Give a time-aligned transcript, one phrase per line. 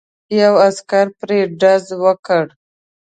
[0.41, 2.43] یو عسکر پرې ډز وکړ.